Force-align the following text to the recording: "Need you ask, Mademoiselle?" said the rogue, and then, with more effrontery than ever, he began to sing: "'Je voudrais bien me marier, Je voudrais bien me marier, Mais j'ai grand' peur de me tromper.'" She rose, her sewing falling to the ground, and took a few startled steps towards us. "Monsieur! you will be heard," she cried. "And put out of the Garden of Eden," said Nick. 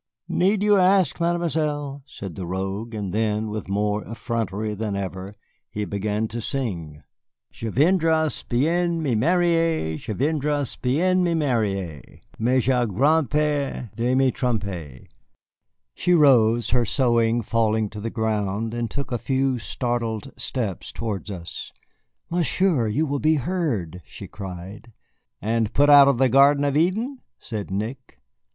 "Need 0.27 0.63
you 0.63 0.77
ask, 0.77 1.19
Mademoiselle?" 1.19 2.01
said 2.07 2.33
the 2.33 2.47
rogue, 2.47 2.95
and 2.95 3.13
then, 3.13 3.49
with 3.51 3.69
more 3.69 4.03
effrontery 4.07 4.73
than 4.73 4.95
ever, 4.95 5.31
he 5.69 5.85
began 5.85 6.27
to 6.29 6.41
sing: 6.41 7.03
"'Je 7.51 7.67
voudrais 7.69 8.41
bien 8.49 9.03
me 9.03 9.13
marier, 9.13 9.97
Je 9.97 10.11
voudrais 10.13 10.75
bien 10.81 11.23
me 11.23 11.35
marier, 11.35 12.19
Mais 12.39 12.61
j'ai 12.63 12.87
grand' 12.87 13.29
peur 13.29 13.91
de 13.95 14.15
me 14.15 14.31
tromper.'" 14.31 15.05
She 15.93 16.15
rose, 16.15 16.71
her 16.71 16.83
sewing 16.83 17.43
falling 17.43 17.87
to 17.91 17.99
the 17.99 18.09
ground, 18.09 18.73
and 18.73 18.89
took 18.89 19.11
a 19.11 19.19
few 19.19 19.59
startled 19.59 20.31
steps 20.35 20.91
towards 20.91 21.29
us. 21.29 21.71
"Monsieur! 22.31 22.87
you 22.87 23.05
will 23.05 23.19
be 23.19 23.35
heard," 23.35 24.01
she 24.03 24.27
cried. 24.27 24.93
"And 25.43 25.73
put 25.75 25.91
out 25.91 26.07
of 26.07 26.17
the 26.17 26.27
Garden 26.27 26.63
of 26.63 26.75
Eden," 26.75 27.19
said 27.37 27.69
Nick. 27.69 28.17